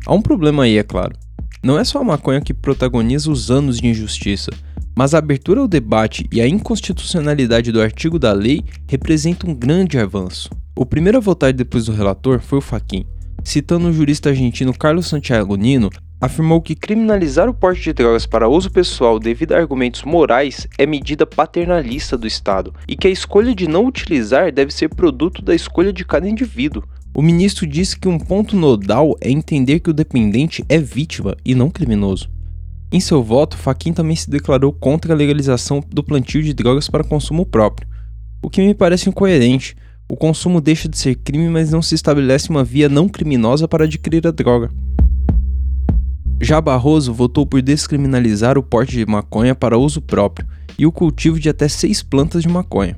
Há 0.04 0.12
um 0.12 0.22
problema 0.22 0.64
aí, 0.64 0.76
é 0.76 0.82
claro. 0.82 1.16
Não 1.62 1.78
é 1.78 1.84
só 1.84 2.00
a 2.00 2.04
maconha 2.04 2.40
que 2.40 2.54
protagoniza 2.54 3.30
os 3.30 3.50
anos 3.50 3.78
de 3.78 3.86
injustiça, 3.86 4.50
mas 4.96 5.12
a 5.12 5.18
abertura 5.18 5.60
ao 5.60 5.68
debate 5.68 6.26
e 6.32 6.40
a 6.40 6.48
inconstitucionalidade 6.48 7.70
do 7.70 7.82
artigo 7.82 8.18
da 8.18 8.32
lei 8.32 8.64
representa 8.88 9.46
um 9.46 9.54
grande 9.54 9.98
avanço. 9.98 10.48
O 10.74 10.86
primeiro 10.86 11.18
a 11.18 11.20
votar 11.20 11.52
depois 11.52 11.84
do 11.84 11.92
relator 11.92 12.40
foi 12.40 12.58
o 12.58 12.62
Faquin. 12.62 13.04
Citando 13.44 13.88
o 13.88 13.92
jurista 13.92 14.30
argentino 14.30 14.72
Carlos 14.72 15.06
Santiago 15.06 15.54
Nino, 15.54 15.90
afirmou 16.18 16.62
que 16.62 16.74
criminalizar 16.74 17.46
o 17.48 17.54
porte 17.54 17.82
de 17.82 17.92
drogas 17.92 18.26
para 18.26 18.48
uso 18.48 18.70
pessoal 18.70 19.18
devido 19.18 19.52
a 19.52 19.58
argumentos 19.58 20.02
morais 20.02 20.66
é 20.78 20.86
medida 20.86 21.26
paternalista 21.26 22.16
do 22.16 22.26
Estado 22.26 22.74
e 22.88 22.96
que 22.96 23.06
a 23.06 23.10
escolha 23.10 23.54
de 23.54 23.68
não 23.68 23.84
utilizar 23.84 24.50
deve 24.50 24.72
ser 24.72 24.88
produto 24.88 25.42
da 25.42 25.54
escolha 25.54 25.92
de 25.92 26.04
cada 26.04 26.26
indivíduo. 26.26 26.82
O 27.14 27.22
ministro 27.22 27.66
disse 27.66 27.98
que 27.98 28.08
um 28.08 28.18
ponto 28.18 28.56
nodal 28.56 29.14
é 29.20 29.30
entender 29.30 29.80
que 29.80 29.90
o 29.90 29.94
dependente 29.94 30.64
é 30.68 30.78
vítima 30.78 31.36
e 31.44 31.54
não 31.54 31.70
criminoso. 31.70 32.35
Em 32.92 33.00
seu 33.00 33.22
voto, 33.22 33.56
Faquin 33.56 33.92
também 33.92 34.14
se 34.14 34.30
declarou 34.30 34.72
contra 34.72 35.12
a 35.12 35.16
legalização 35.16 35.82
do 35.90 36.04
plantio 36.04 36.42
de 36.42 36.54
drogas 36.54 36.88
para 36.88 37.02
consumo 37.02 37.44
próprio, 37.44 37.88
o 38.42 38.48
que 38.48 38.60
me 38.60 38.74
parece 38.74 39.08
incoerente. 39.08 39.76
O 40.08 40.16
consumo 40.16 40.60
deixa 40.60 40.88
de 40.88 40.96
ser 40.96 41.16
crime, 41.16 41.48
mas 41.48 41.72
não 41.72 41.82
se 41.82 41.96
estabelece 41.96 42.48
uma 42.48 42.62
via 42.62 42.88
não 42.88 43.08
criminosa 43.08 43.66
para 43.66 43.84
adquirir 43.84 44.24
a 44.24 44.30
droga. 44.30 44.70
Já 46.40 46.60
Barroso 46.60 47.12
votou 47.12 47.44
por 47.44 47.60
descriminalizar 47.60 48.56
o 48.56 48.62
porte 48.62 48.92
de 48.92 49.04
maconha 49.04 49.52
para 49.52 49.76
uso 49.76 50.00
próprio 50.00 50.46
e 50.78 50.86
o 50.86 50.92
cultivo 50.92 51.40
de 51.40 51.48
até 51.48 51.66
seis 51.66 52.04
plantas 52.04 52.42
de 52.42 52.48
maconha. 52.48 52.96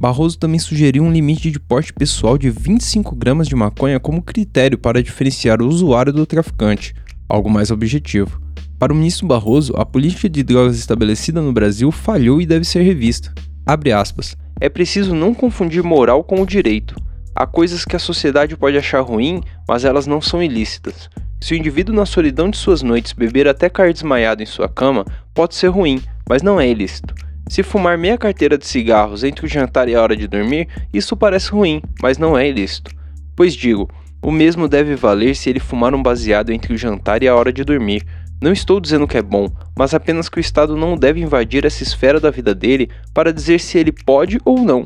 Barroso 0.00 0.38
também 0.38 0.60
sugeriu 0.60 1.02
um 1.02 1.10
limite 1.10 1.50
de 1.50 1.58
porte 1.58 1.92
pessoal 1.92 2.38
de 2.38 2.50
25 2.50 3.16
gramas 3.16 3.48
de 3.48 3.56
maconha 3.56 3.98
como 3.98 4.22
critério 4.22 4.78
para 4.78 5.02
diferenciar 5.02 5.60
o 5.60 5.66
usuário 5.66 6.12
do 6.12 6.24
traficante, 6.24 6.94
algo 7.28 7.50
mais 7.50 7.72
objetivo. 7.72 8.43
Para 8.84 8.92
o 8.92 8.96
ministro 8.96 9.26
Barroso, 9.26 9.72
a 9.78 9.86
política 9.86 10.28
de 10.28 10.42
drogas 10.42 10.76
estabelecida 10.76 11.40
no 11.40 11.54
Brasil 11.54 11.90
falhou 11.90 12.38
e 12.38 12.44
deve 12.44 12.66
ser 12.66 12.82
revista. 12.82 13.32
Abre 13.64 13.92
aspas. 13.92 14.36
É 14.60 14.68
preciso 14.68 15.14
não 15.14 15.32
confundir 15.32 15.82
moral 15.82 16.22
com 16.22 16.42
o 16.42 16.46
direito. 16.46 16.94
Há 17.34 17.46
coisas 17.46 17.86
que 17.86 17.96
a 17.96 17.98
sociedade 17.98 18.58
pode 18.58 18.76
achar 18.76 19.00
ruim, 19.00 19.40
mas 19.66 19.86
elas 19.86 20.06
não 20.06 20.20
são 20.20 20.42
ilícitas. 20.42 21.08
Se 21.40 21.54
o 21.54 21.56
indivíduo 21.56 21.94
na 21.94 22.04
solidão 22.04 22.50
de 22.50 22.58
suas 22.58 22.82
noites 22.82 23.14
beber 23.14 23.48
até 23.48 23.70
cair 23.70 23.94
desmaiado 23.94 24.42
em 24.42 24.46
sua 24.46 24.68
cama, 24.68 25.06
pode 25.32 25.54
ser 25.54 25.68
ruim, 25.68 26.02
mas 26.28 26.42
não 26.42 26.60
é 26.60 26.68
ilícito. 26.68 27.14
Se 27.48 27.62
fumar 27.62 27.96
meia 27.96 28.18
carteira 28.18 28.58
de 28.58 28.66
cigarros 28.66 29.24
entre 29.24 29.46
o 29.46 29.48
jantar 29.48 29.88
e 29.88 29.94
a 29.94 30.02
hora 30.02 30.14
de 30.14 30.28
dormir, 30.28 30.68
isso 30.92 31.16
parece 31.16 31.50
ruim, 31.50 31.80
mas 32.02 32.18
não 32.18 32.36
é 32.36 32.46
ilícito. 32.46 32.90
Pois 33.34 33.54
digo, 33.54 33.88
o 34.24 34.30
mesmo 34.30 34.66
deve 34.66 34.96
valer 34.96 35.36
se 35.36 35.50
ele 35.50 35.60
fumar 35.60 35.94
um 35.94 36.02
baseado 36.02 36.50
entre 36.50 36.72
o 36.72 36.78
jantar 36.78 37.22
e 37.22 37.28
a 37.28 37.36
hora 37.36 37.52
de 37.52 37.62
dormir. 37.62 38.06
Não 38.44 38.52
estou 38.52 38.78
dizendo 38.78 39.08
que 39.08 39.16
é 39.16 39.22
bom, 39.22 39.50
mas 39.74 39.94
apenas 39.94 40.28
que 40.28 40.36
o 40.36 40.38
Estado 40.38 40.76
não 40.76 40.98
deve 40.98 41.18
invadir 41.18 41.64
essa 41.64 41.82
esfera 41.82 42.20
da 42.20 42.30
vida 42.30 42.54
dele 42.54 42.90
para 43.14 43.32
dizer 43.32 43.58
se 43.58 43.78
ele 43.78 43.90
pode 43.90 44.38
ou 44.44 44.60
não. 44.62 44.84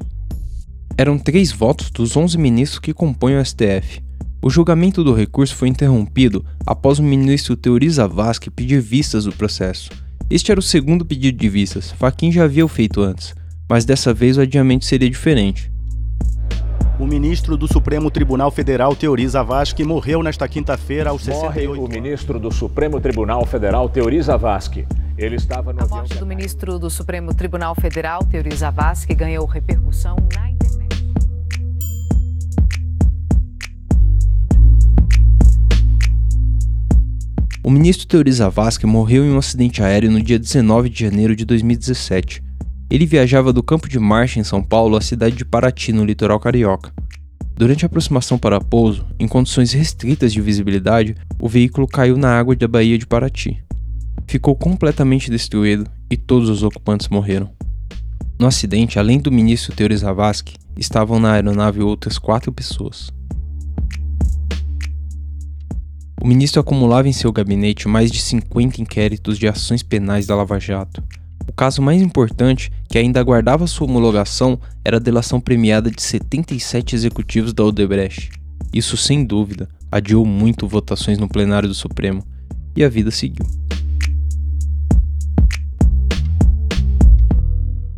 Eram 0.96 1.18
três 1.18 1.50
votos 1.50 1.90
dos 1.90 2.16
11 2.16 2.38
ministros 2.38 2.78
que 2.78 2.94
compõem 2.94 3.36
o 3.36 3.44
STF. 3.44 4.00
O 4.40 4.48
julgamento 4.48 5.02
do 5.02 5.12
recurso 5.12 5.56
foi 5.56 5.66
interrompido 5.66 6.44
após 6.64 7.00
o 7.00 7.02
ministro 7.02 7.56
Teori 7.56 7.90
Zavascki 7.90 8.48
pedir 8.48 8.80
vistas 8.80 9.24
do 9.24 9.32
processo. 9.32 9.90
Este 10.30 10.52
era 10.52 10.60
o 10.60 10.62
segundo 10.62 11.04
pedido 11.04 11.36
de 11.36 11.48
vistas, 11.48 11.90
Faquin 11.90 12.30
já 12.30 12.44
havia 12.44 12.64
o 12.64 12.68
feito 12.68 13.00
antes, 13.00 13.34
mas 13.68 13.84
dessa 13.84 14.14
vez 14.14 14.38
o 14.38 14.42
adiamento 14.42 14.84
seria 14.84 15.10
diferente. 15.10 15.68
O 16.98 17.06
ministro 17.06 17.56
do 17.56 17.68
Supremo 17.68 18.10
Tribunal 18.10 18.50
Federal, 18.50 18.96
Teori 18.96 19.28
Zavascki, 19.28 19.84
morreu 19.84 20.20
nesta 20.20 20.48
quinta-feira 20.48 21.10
aos 21.10 21.22
68 21.22 21.68
Morre 21.68 21.78
o 21.78 21.88
ministro 21.88 22.40
do 22.40 22.50
Supremo 22.50 23.00
Tribunal 23.00 23.46
Federal, 23.46 23.88
Teori 23.88 24.20
Zavascki. 24.20 24.84
Ele 25.16 25.36
estava 25.36 25.72
no 25.72 25.80
A 25.80 25.86
morte 25.86 26.16
do 26.16 26.26
ministro 26.26 26.76
do 26.76 26.90
Supremo 26.90 27.32
Tribunal 27.32 27.76
Federal, 27.76 28.24
Teori 28.24 28.52
Zavascki, 28.52 29.14
ganhou 29.14 29.46
repercussão 29.46 30.16
na 30.34 30.48
O 37.62 37.70
ministro 37.70 38.08
Teori 38.08 38.32
Zavascki 38.32 38.86
morreu 38.86 39.24
em 39.24 39.30
um 39.30 39.36
acidente 39.36 39.82
aéreo 39.82 40.10
no 40.10 40.22
dia 40.22 40.38
19 40.38 40.88
de 40.88 41.04
janeiro 41.04 41.36
de 41.36 41.44
2017. 41.44 42.42
Ele 42.90 43.04
viajava 43.04 43.52
do 43.52 43.62
campo 43.62 43.88
de 43.88 43.98
marcha 43.98 44.40
em 44.40 44.44
São 44.44 44.62
Paulo 44.62 44.96
à 44.96 45.00
cidade 45.00 45.36
de 45.36 45.44
Paraty, 45.44 45.92
no 45.92 46.04
litoral 46.04 46.40
carioca. 46.40 46.90
Durante 47.54 47.84
a 47.84 47.86
aproximação 47.86 48.38
para 48.38 48.60
pouso, 48.60 49.04
em 49.18 49.28
condições 49.28 49.72
restritas 49.72 50.32
de 50.32 50.40
visibilidade, 50.40 51.14
o 51.38 51.48
veículo 51.48 51.86
caiu 51.86 52.16
na 52.16 52.38
água 52.38 52.56
da 52.56 52.66
Baía 52.66 52.96
de 52.96 53.06
Paraty. 53.06 53.62
Ficou 54.26 54.54
completamente 54.54 55.30
destruído 55.30 55.90
e 56.10 56.16
todos 56.16 56.48
os 56.48 56.62
ocupantes 56.62 57.08
morreram. 57.08 57.50
No 58.38 58.46
acidente, 58.46 58.98
além 58.98 59.18
do 59.18 59.32
ministro 59.32 59.74
Teori 59.74 59.96
Zavascki, 59.96 60.56
estavam 60.76 61.18
na 61.18 61.32
aeronave 61.32 61.82
outras 61.82 62.16
quatro 62.16 62.52
pessoas. 62.52 63.10
O 66.22 66.26
ministro 66.26 66.60
acumulava 66.60 67.08
em 67.08 67.12
seu 67.12 67.32
gabinete 67.32 67.86
mais 67.86 68.10
de 68.10 68.20
50 68.20 68.80
inquéritos 68.80 69.38
de 69.38 69.46
ações 69.46 69.82
penais 69.82 70.26
da 70.26 70.34
Lava 70.34 70.58
Jato. 70.58 71.02
O 71.48 71.52
caso 71.52 71.80
mais 71.80 72.00
importante, 72.02 72.70
que 72.88 72.98
ainda 72.98 73.18
aguardava 73.18 73.66
sua 73.66 73.86
homologação, 73.86 74.60
era 74.84 74.98
a 74.98 75.00
delação 75.00 75.40
premiada 75.40 75.90
de 75.90 76.00
77 76.02 76.94
executivos 76.94 77.54
da 77.54 77.64
Odebrecht. 77.64 78.30
Isso, 78.72 78.96
sem 78.96 79.24
dúvida, 79.24 79.68
adiou 79.90 80.26
muito 80.26 80.68
votações 80.68 81.18
no 81.18 81.26
plenário 81.26 81.68
do 81.68 81.74
Supremo, 81.74 82.22
e 82.76 82.84
a 82.84 82.88
vida 82.88 83.10
seguiu. 83.10 83.46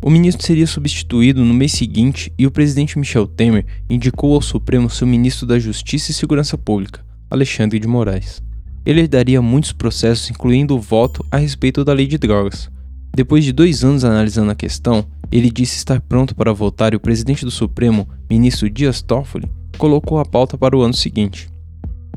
O 0.03 0.09
ministro 0.09 0.43
seria 0.43 0.65
substituído 0.65 1.45
no 1.45 1.53
mês 1.53 1.73
seguinte 1.73 2.33
e 2.37 2.47
o 2.47 2.51
presidente 2.51 2.97
Michel 2.97 3.27
Temer 3.27 3.65
indicou 3.87 4.33
ao 4.33 4.41
Supremo 4.41 4.89
seu 4.89 5.05
ministro 5.05 5.45
da 5.45 5.59
Justiça 5.59 6.09
e 6.09 6.13
Segurança 6.13 6.57
Pública, 6.57 7.05
Alexandre 7.29 7.77
de 7.77 7.87
Moraes. 7.87 8.41
Ele 8.83 9.01
herdaria 9.01 9.41
muitos 9.41 9.73
processos, 9.73 10.31
incluindo 10.31 10.75
o 10.75 10.79
voto 10.79 11.23
a 11.29 11.37
respeito 11.37 11.85
da 11.85 11.93
lei 11.93 12.07
de 12.07 12.17
drogas. 12.17 12.71
Depois 13.13 13.43
de 13.43 13.51
dois 13.51 13.83
anos 13.83 14.05
analisando 14.05 14.51
a 14.51 14.55
questão, 14.55 15.05
ele 15.31 15.51
disse 15.51 15.75
estar 15.75 15.99
pronto 15.99 16.33
para 16.33 16.53
votar 16.53 16.93
e 16.93 16.95
o 16.95 16.99
presidente 16.99 17.43
do 17.43 17.51
Supremo, 17.51 18.07
ministro 18.29 18.69
Dias 18.69 19.01
Toffoli, 19.01 19.51
colocou 19.77 20.19
a 20.19 20.25
pauta 20.25 20.57
para 20.57 20.77
o 20.77 20.81
ano 20.81 20.93
seguinte. 20.93 21.49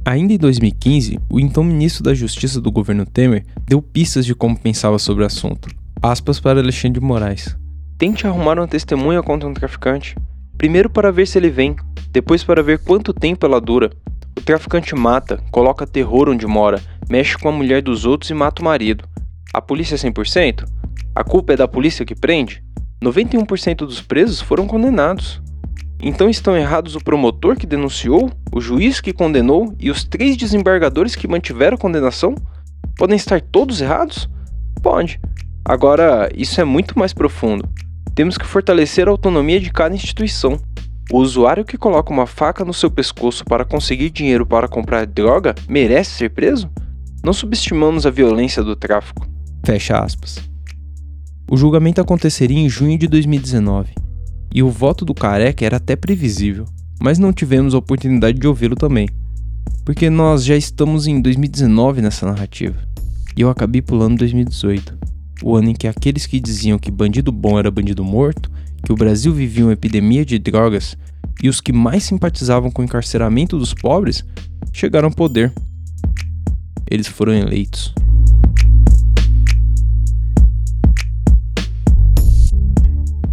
Ainda 0.04 0.34
em 0.34 0.38
2015, 0.38 1.18
o 1.28 1.40
então 1.40 1.64
ministro 1.64 2.04
da 2.04 2.14
Justiça 2.14 2.60
do 2.60 2.70
governo 2.70 3.04
Temer 3.06 3.44
deu 3.66 3.82
pistas 3.82 4.24
de 4.24 4.34
como 4.34 4.58
pensava 4.58 4.98
sobre 4.98 5.24
o 5.24 5.26
assunto. 5.26 5.68
Aspas 6.00 6.38
para 6.38 6.60
Alexandre 6.60 7.00
de 7.00 7.06
Moraes. 7.06 7.56
Tente 7.98 8.26
arrumar 8.26 8.58
uma 8.58 8.68
testemunha 8.68 9.22
contra 9.22 9.48
um 9.48 9.54
traficante. 9.54 10.16
Primeiro 10.56 10.90
para 10.90 11.10
ver 11.10 11.26
se 11.26 11.38
ele 11.38 11.50
vem, 11.50 11.74
depois 12.12 12.44
para 12.44 12.62
ver 12.62 12.78
quanto 12.78 13.12
tempo 13.12 13.44
ela 13.46 13.60
dura, 13.60 13.90
o 14.38 14.40
traficante 14.42 14.94
mata, 14.94 15.42
coloca 15.50 15.86
terror 15.86 16.28
onde 16.28 16.46
mora, 16.46 16.80
mexe 17.08 17.36
com 17.36 17.48
a 17.48 17.52
mulher 17.52 17.82
dos 17.82 18.04
outros 18.04 18.30
e 18.30 18.34
mata 18.34 18.62
o 18.62 18.64
marido. 18.64 19.04
A 19.52 19.62
polícia 19.62 19.94
é 19.94 19.98
100%? 19.98 20.64
A 21.14 21.22
culpa 21.22 21.52
é 21.52 21.56
da 21.56 21.68
polícia 21.68 22.04
que 22.04 22.14
prende? 22.14 22.62
91% 23.02 23.76
dos 23.78 24.00
presos 24.00 24.40
foram 24.40 24.66
condenados. 24.66 25.40
Então 26.02 26.28
estão 26.28 26.56
errados 26.56 26.96
o 26.96 27.02
promotor 27.02 27.56
que 27.56 27.66
denunciou, 27.66 28.30
o 28.52 28.60
juiz 28.60 29.00
que 29.00 29.12
condenou 29.12 29.74
e 29.78 29.90
os 29.90 30.04
três 30.04 30.36
desembargadores 30.36 31.14
que 31.14 31.28
mantiveram 31.28 31.76
a 31.76 31.80
condenação? 31.80 32.34
Podem 32.96 33.16
estar 33.16 33.40
todos 33.40 33.80
errados? 33.80 34.28
Pode. 34.82 35.20
Agora, 35.64 36.28
isso 36.34 36.60
é 36.60 36.64
muito 36.64 36.98
mais 36.98 37.12
profundo. 37.12 37.68
Temos 38.14 38.36
que 38.36 38.46
fortalecer 38.46 39.08
a 39.08 39.10
autonomia 39.10 39.58
de 39.58 39.70
cada 39.70 39.94
instituição. 39.94 40.58
O 41.10 41.18
usuário 41.18 41.64
que 41.64 41.78
coloca 41.78 42.12
uma 42.12 42.26
faca 42.26 42.64
no 42.64 42.72
seu 42.72 42.90
pescoço 42.90 43.44
para 43.44 43.64
conseguir 43.64 44.10
dinheiro 44.10 44.46
para 44.46 44.68
comprar 44.68 45.06
droga 45.06 45.54
merece 45.68 46.10
ser 46.10 46.30
preso? 46.30 46.70
Não 47.24 47.32
subestimamos 47.32 48.04
a 48.06 48.10
violência 48.10 48.62
do 48.62 48.76
tráfico. 48.76 49.26
Fecha 49.64 49.98
aspas. 49.98 50.53
O 51.54 51.56
julgamento 51.56 52.00
aconteceria 52.00 52.58
em 52.58 52.68
junho 52.68 52.98
de 52.98 53.06
2019 53.06 53.92
e 54.52 54.60
o 54.60 54.70
voto 54.70 55.04
do 55.04 55.14
careca 55.14 55.64
era 55.64 55.76
até 55.76 55.94
previsível, 55.94 56.64
mas 57.00 57.16
não 57.16 57.32
tivemos 57.32 57.74
a 57.74 57.78
oportunidade 57.78 58.40
de 58.40 58.48
ouvi-lo 58.48 58.74
também, 58.74 59.08
porque 59.84 60.10
nós 60.10 60.44
já 60.44 60.56
estamos 60.56 61.06
em 61.06 61.20
2019 61.20 62.02
nessa 62.02 62.26
narrativa 62.26 62.76
e 63.36 63.42
eu 63.42 63.48
acabei 63.48 63.80
pulando 63.80 64.18
2018, 64.18 64.98
o 65.44 65.54
ano 65.54 65.70
em 65.70 65.74
que 65.74 65.86
aqueles 65.86 66.26
que 66.26 66.40
diziam 66.40 66.76
que 66.76 66.90
bandido 66.90 67.30
bom 67.30 67.56
era 67.56 67.70
bandido 67.70 68.02
morto 68.02 68.50
que 68.84 68.92
o 68.92 68.96
Brasil 68.96 69.32
vivia 69.32 69.64
uma 69.64 69.74
epidemia 69.74 70.24
de 70.24 70.40
drogas 70.40 70.98
e 71.40 71.48
os 71.48 71.60
que 71.60 71.72
mais 71.72 72.02
simpatizavam 72.02 72.68
com 72.68 72.82
o 72.82 72.84
encarceramento 72.84 73.56
dos 73.56 73.72
pobres 73.72 74.24
chegaram 74.72 75.06
ao 75.06 75.14
poder. 75.14 75.52
Eles 76.90 77.06
foram 77.06 77.32
eleitos. 77.32 77.94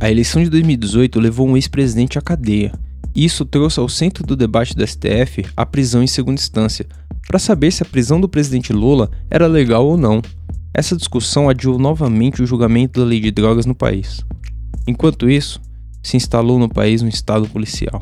A 0.01 0.09
eleição 0.09 0.41
de 0.41 0.49
2018 0.49 1.19
levou 1.19 1.47
um 1.47 1.55
ex-presidente 1.55 2.17
à 2.17 2.23
cadeia. 2.23 2.73
Isso 3.15 3.45
trouxe 3.45 3.79
ao 3.79 3.87
centro 3.87 4.25
do 4.25 4.35
debate 4.35 4.75
do 4.75 4.83
STF 4.83 5.45
a 5.55 5.63
prisão 5.63 6.01
em 6.01 6.07
segunda 6.07 6.41
instância, 6.41 6.87
para 7.27 7.37
saber 7.37 7.71
se 7.71 7.83
a 7.83 7.85
prisão 7.85 8.19
do 8.19 8.27
presidente 8.27 8.73
Lula 8.73 9.11
era 9.29 9.45
legal 9.45 9.85
ou 9.85 9.95
não. 9.95 10.19
Essa 10.73 10.97
discussão 10.97 11.47
adiou 11.47 11.77
novamente 11.77 12.41
o 12.41 12.47
julgamento 12.47 12.99
da 12.99 13.05
lei 13.05 13.19
de 13.19 13.29
drogas 13.29 13.67
no 13.67 13.75
país. 13.75 14.25
Enquanto 14.87 15.29
isso, 15.29 15.61
se 16.01 16.17
instalou 16.17 16.57
no 16.57 16.67
país 16.67 17.03
um 17.03 17.07
estado 17.07 17.47
policial. 17.47 18.01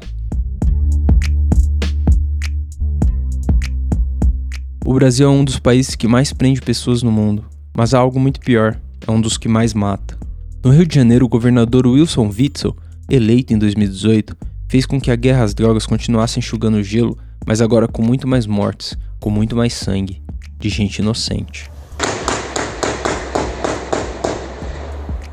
O 4.85 4.93
Brasil 4.93 5.27
é 5.27 5.29
um 5.29 5.43
dos 5.43 5.59
países 5.59 5.95
que 5.95 6.07
mais 6.07 6.31
prende 6.31 6.61
pessoas 6.61 7.03
no 7.03 7.11
mundo, 7.11 7.43
mas 7.75 7.93
há 7.93 7.99
algo 7.99 8.21
muito 8.21 8.39
pior: 8.39 8.79
é 9.05 9.11
um 9.11 9.19
dos 9.19 9.37
que 9.37 9.49
mais 9.49 9.73
mata. 9.73 10.17
No 10.61 10.71
Rio 10.71 10.85
de 10.85 10.93
Janeiro, 10.93 11.25
o 11.25 11.29
governador 11.29 11.87
Wilson 11.87 12.27
Witzel, 12.27 12.75
eleito 13.09 13.53
em 13.53 13.57
2018, 13.57 14.35
fez 14.67 14.85
com 14.85 14.99
que 14.99 15.09
a 15.09 15.15
guerra 15.15 15.45
às 15.45 15.53
drogas 15.53 15.85
continuasse 15.85 16.37
enxugando 16.37 16.83
gelo, 16.83 17.17
mas 17.47 17.61
agora 17.61 17.87
com 17.87 18.01
muito 18.01 18.27
mais 18.27 18.45
mortes, 18.45 18.97
com 19.21 19.29
muito 19.29 19.55
mais 19.55 19.73
sangue, 19.73 20.21
de 20.59 20.67
gente 20.67 20.99
inocente. 20.99 21.71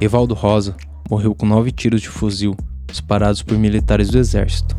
Evaldo 0.01 0.33
Rosa 0.33 0.77
morreu 1.11 1.35
com 1.35 1.45
nove 1.45 1.73
tiros 1.73 2.01
de 2.01 2.09
fuzil 2.09 2.57
disparados 2.87 3.43
por 3.43 3.59
militares 3.59 4.11
do 4.11 4.19
exército. 4.19 4.77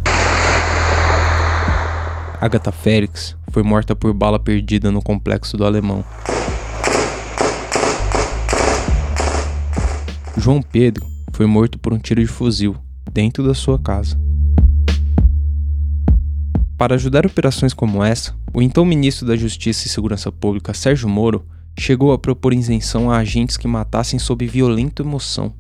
Agatha 2.40 2.72
Félix 2.72 3.36
foi 3.52 3.64
morta 3.64 3.94
por 3.94 4.14
bala 4.14 4.40
perdida 4.40 4.92
no 4.92 5.02
complexo 5.02 5.58
do 5.58 5.66
Alemão. 5.66 6.06
João 10.40 10.62
Pedro 10.62 11.04
foi 11.34 11.48
morto 11.48 11.80
por 11.80 11.92
um 11.92 11.98
tiro 11.98 12.22
de 12.22 12.28
fuzil 12.28 12.76
dentro 13.12 13.44
da 13.44 13.56
sua 13.56 13.80
casa. 13.80 14.16
Para 16.78 16.94
ajudar 16.94 17.26
operações 17.26 17.74
como 17.74 18.04
essa, 18.04 18.36
o 18.54 18.62
então 18.62 18.86
ministro 18.86 19.26
da 19.26 19.36
Justiça 19.36 19.88
e 19.88 19.90
Segurança 19.90 20.32
Pública, 20.32 20.76
Sérgio 20.76 21.10
Moro, 21.10 21.44
chegou 21.78 22.14
a 22.14 22.20
propor 22.20 22.54
isenção 22.54 23.10
a 23.10 23.18
agentes 23.18 23.58
que 23.58 23.68
matassem 23.68 24.20
sob 24.20 24.46
violenta 24.46 25.02
emoção. 25.02 25.56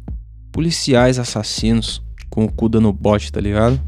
Policiais 0.52 1.18
assassinos, 1.18 2.04
com 2.30 2.46
o 2.46 2.52
cu 2.52 2.70
dando 2.70 2.94
bote, 2.94 3.32
tá 3.32 3.42
ligado? 3.42 3.82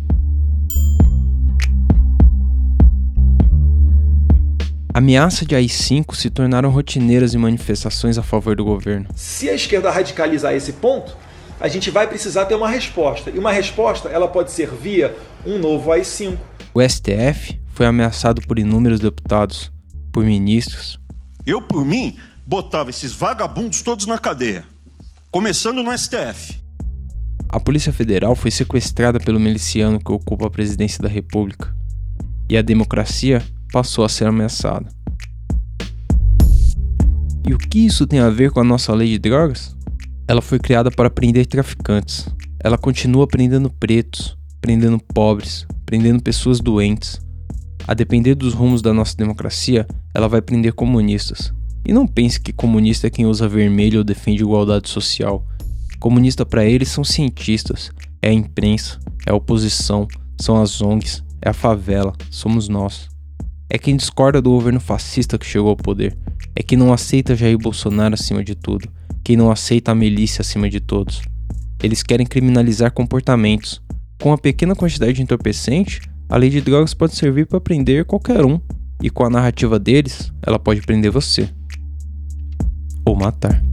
Ameaça 4.92 5.46
de 5.46 5.56
AI-5 5.56 6.16
se 6.16 6.32
tornaram 6.32 6.72
rotineiras 6.72 7.36
em 7.36 7.38
manifestações 7.38 8.18
a 8.18 8.24
favor 8.24 8.56
do 8.56 8.66
governo. 8.66 9.08
Se 9.16 9.48
a 9.48 9.54
esquerda 9.54 9.92
radicalizar 9.92 10.56
esse 10.56 10.74
ponto, 10.74 11.16
a 11.60 11.68
gente 11.68 11.92
vai 11.92 12.08
precisar 12.08 12.46
ter 12.46 12.56
uma 12.56 12.68
resposta. 12.68 13.30
E 13.30 13.38
uma 13.38 13.52
resposta, 13.52 14.10
ela 14.10 14.28
pode 14.28 14.52
ser 14.52 14.72
via 14.72 15.16
um 15.46 15.60
novo 15.60 15.92
AI-5. 15.92 16.38
O 16.74 16.82
STF 16.82 17.62
foi 17.68 17.86
ameaçado 17.86 18.42
por 18.48 18.58
inúmeros 18.58 19.00
deputados, 19.00 19.72
por 20.12 20.26
ministros. 20.26 21.00
Eu, 21.46 21.62
por 21.62 21.86
mim, 21.86 22.18
botava 22.46 22.90
esses 22.90 23.14
vagabundos 23.14 23.84
todos 23.84 24.08
na 24.08 24.18
cadeia, 24.18 24.64
começando 25.30 25.84
no 25.84 25.96
STF. 25.96 26.60
A 27.48 27.60
Polícia 27.60 27.94
Federal 27.94 28.36
foi 28.36 28.50
sequestrada 28.50 29.20
pelo 29.20 29.40
miliciano 29.40 30.00
que 30.00 30.12
ocupa 30.12 30.48
a 30.48 30.52
presidência 30.52 31.02
da 31.02 31.10
República. 31.10 31.76
E 32.50 32.58
a 32.58 32.64
democracia 32.64 33.44
passou 33.72 34.04
a 34.04 34.10
ser 34.10 34.26
ameaçada. 34.26 34.90
E 37.48 37.54
o 37.54 37.58
que 37.58 37.80
isso 37.80 38.06
tem 38.06 38.20
a 38.20 38.30
ver 38.30 38.52
com 38.52 38.60
a 38.60 38.64
nossa 38.64 38.94
lei 38.94 39.10
de 39.10 39.20
drogas? 39.20 39.76
Ela 40.28 40.42
foi 40.42 40.60
criada 40.60 40.92
para 40.92 41.10
prender 41.10 41.46
traficantes. 41.46 42.28
Ela 42.60 42.78
continua 42.78 43.28
prendendo 43.28 43.70
pretos, 43.70 44.38
prendendo 44.62 45.00
pobres, 45.00 45.66
prendendo 45.86 46.22
pessoas 46.22 46.60
doentes. 46.60 47.20
A 47.88 47.94
depender 47.94 48.36
dos 48.36 48.54
rumos 48.54 48.82
da 48.82 48.94
nossa 48.94 49.16
democracia, 49.16 49.88
ela 50.14 50.28
vai 50.28 50.42
prender 50.42 50.74
comunistas. 50.74 51.52
E 51.86 51.94
não 51.94 52.06
pense 52.06 52.40
que 52.40 52.54
comunista 52.54 53.08
é 53.08 53.10
quem 53.10 53.26
usa 53.26 53.48
vermelho 53.48 54.00
ou 54.00 54.04
defende 54.04 54.44
igualdade 54.44 54.90
social. 54.90 55.44
Comunista 56.00 56.46
para 56.46 56.66
eles 56.66 56.90
são 56.90 57.04
cientistas, 57.04 57.92
é 58.22 58.30
a 58.30 58.34
imprensa, 58.34 59.00
é 59.26 59.32
a 59.32 59.36
oposição, 59.36 60.08
são 60.40 60.62
as 60.62 60.82
ONGs, 60.82 61.24
é 61.42 61.50
a 61.50 61.54
favela, 61.54 62.14
somos 62.30 62.70
nós 62.70 63.10
é 63.70 63.78
quem 63.78 63.96
discorda 63.96 64.42
do 64.42 64.50
governo 64.50 64.80
fascista 64.80 65.38
que 65.38 65.46
chegou 65.46 65.70
ao 65.70 65.78
poder, 65.78 66.18
é 66.56 66.64
quem 66.64 66.78
não 66.78 66.92
aceita 66.92 67.36
Jair 67.36 67.58
Bolsonaro 67.58 68.16
acima 68.16 68.44
de 68.44 68.56
tudo, 68.56 68.90
quem 69.24 69.38
não 69.38 69.52
aceita 69.52 69.92
a 69.92 69.96
milícia 69.96 70.42
acima 70.42 70.70
de 70.70 70.80
todos. 70.80 71.22
Eles 71.82 72.02
querem 72.02 72.26
criminalizar 72.26 72.92
comportamentos. 72.92 73.82
Com 74.22 74.30
uma 74.30 74.38
pequena 74.38 74.76
quantidade 74.76 75.14
de 75.14 75.22
entorpecente, 75.22 76.02
a 76.28 76.36
lei 76.36 76.50
de 76.50 76.62
drogas 76.62 76.94
pode 76.94 77.16
servir 77.16 77.46
para 77.46 77.62
prender 77.62 78.06
qualquer 78.06 78.44
um, 78.44 78.60
e 79.02 79.10
com 79.10 79.24
a 79.24 79.30
narrativa 79.30 79.80
deles, 79.80 80.32
ela 80.42 80.60
pode 80.60 80.82
prender 80.82 81.12
você 81.12 81.48
ou 83.06 83.16
matar. 83.16 83.69